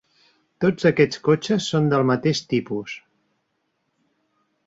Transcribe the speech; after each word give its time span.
Tots 0.63 0.87
aquests 0.89 1.19
cotxes 1.27 1.67
són 1.73 1.91
del 1.91 2.07
mateix 2.11 2.41
tipus. 2.53 2.97